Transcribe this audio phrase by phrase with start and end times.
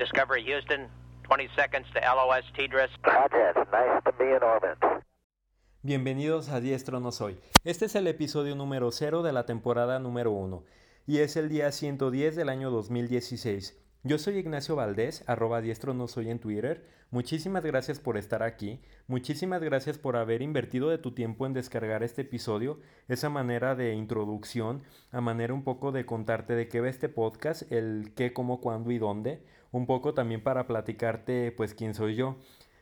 [0.00, 0.88] Discovery Houston,
[1.24, 2.88] 20 seconds to LOS TDRS.
[3.70, 4.78] nice to be in orbit.
[5.82, 7.38] Bienvenidos a Diestro No Soy.
[7.64, 10.64] Este es el episodio número 0 de la temporada número 1
[11.06, 13.78] y es el día 110 del año 2016.
[14.02, 16.86] Yo soy Ignacio Valdés, arroba diestro no soy en Twitter.
[17.10, 18.80] Muchísimas gracias por estar aquí.
[19.08, 23.92] Muchísimas gracias por haber invertido de tu tiempo en descargar este episodio, esa manera de
[23.92, 28.62] introducción, a manera un poco de contarte de qué va este podcast, el qué, cómo,
[28.62, 29.42] cuándo y dónde.
[29.70, 32.36] Un poco también para platicarte pues quién soy yo.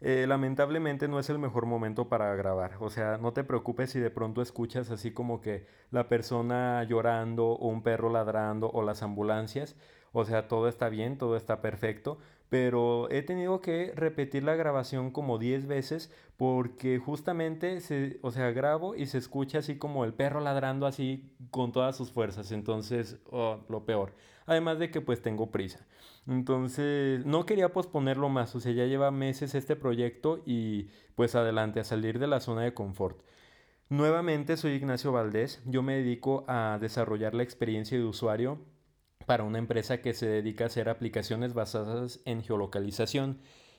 [0.00, 2.78] Eh, lamentablemente no es el mejor momento para grabar.
[2.80, 7.48] O sea, no te preocupes si de pronto escuchas así como que la persona llorando
[7.48, 9.76] o un perro ladrando o las ambulancias.
[10.12, 12.18] O sea, todo está bien, todo está perfecto,
[12.50, 18.50] pero he tenido que repetir la grabación como 10 veces porque justamente se, o sea,
[18.50, 23.20] grabo y se escucha así como el perro ladrando así con todas sus fuerzas, entonces,
[23.30, 24.14] oh, lo peor.
[24.44, 25.86] Además de que pues tengo prisa.
[26.26, 31.80] Entonces, no quería posponerlo más, o sea, ya lleva meses este proyecto y pues adelante
[31.80, 33.22] a salir de la zona de confort.
[33.88, 38.58] Nuevamente soy Ignacio Valdés, yo me dedico a desarrollar la experiencia de usuario
[39.24, 43.38] para una empresa que se dedica a hacer aplicaciones basadas en geolocalización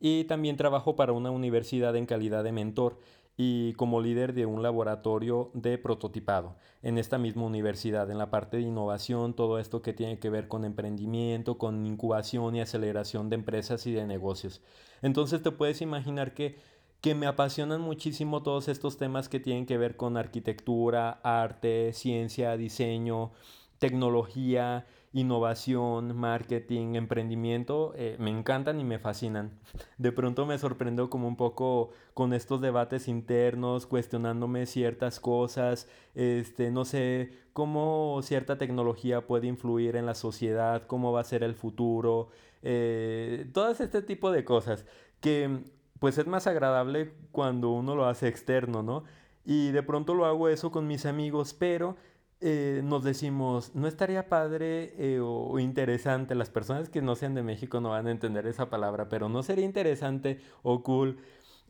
[0.00, 2.98] y también trabajo para una universidad en calidad de mentor
[3.36, 8.58] y como líder de un laboratorio de prototipado en esta misma universidad, en la parte
[8.58, 13.36] de innovación, todo esto que tiene que ver con emprendimiento, con incubación y aceleración de
[13.36, 14.60] empresas y de negocios.
[15.02, 16.58] Entonces te puedes imaginar que,
[17.00, 22.56] que me apasionan muchísimo todos estos temas que tienen que ver con arquitectura, arte, ciencia,
[22.56, 23.32] diseño,
[23.78, 29.52] tecnología, innovación, marketing, emprendimiento, eh, me encantan y me fascinan.
[29.98, 36.70] De pronto me sorprendo como un poco con estos debates internos, cuestionándome ciertas cosas, este,
[36.70, 41.54] no sé cómo cierta tecnología puede influir en la sociedad, cómo va a ser el
[41.54, 42.30] futuro,
[42.62, 44.84] eh, todo este tipo de cosas
[45.20, 45.62] que
[46.00, 49.04] pues es más agradable cuando uno lo hace externo, ¿no?
[49.44, 51.96] Y de pronto lo hago eso con mis amigos, pero
[52.40, 57.42] eh, nos decimos, no estaría padre eh, o, interesante, las personas que no sean de
[57.42, 61.18] México no van a entender esa palabra, pero no sería interesante o cool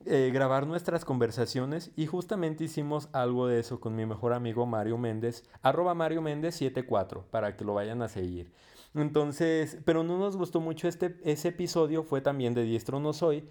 [0.07, 4.99] eh, grabar nuestras conversaciones y justamente hicimos algo de eso con mi mejor amigo Mario
[4.99, 8.53] Méndez, arroba Mario Méndez 74, para que lo vayan a seguir.
[8.95, 13.49] Entonces, pero no nos gustó mucho este, ese episodio, fue también de Diestro No Soy,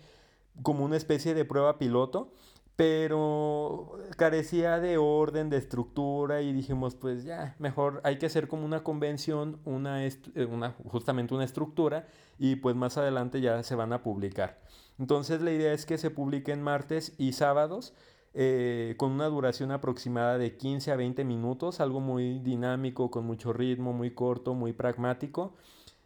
[0.62, 2.31] como una especie de prueba piloto
[2.75, 8.64] pero carecía de orden, de estructura y dijimos, pues ya, mejor hay que hacer como
[8.64, 10.16] una convención, una, eh,
[10.50, 12.08] una, justamente una estructura
[12.40, 14.62] y pues más adelante ya se van a publicar.
[14.98, 17.94] Entonces la idea es que se publiquen martes y sábados
[18.34, 23.52] eh, con una duración aproximada de 15 a 20 minutos, algo muy dinámico, con mucho
[23.52, 25.54] ritmo, muy corto, muy pragmático.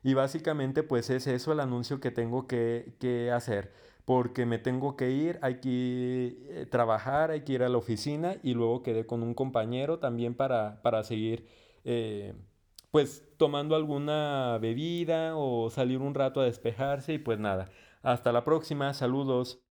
[0.01, 3.71] Y básicamente pues es eso el anuncio que tengo que hacer
[4.07, 8.37] porque me tengo que ir, hay que eh, trabajar, hay que ir a la oficina
[8.41, 11.45] y luego quedé con un compañero también para, para seguir
[11.83, 12.33] eh,
[12.91, 17.69] pues tomando alguna bebida o salir un rato a despejarse y pues nada.
[18.01, 19.66] Hasta la próxima, saludos.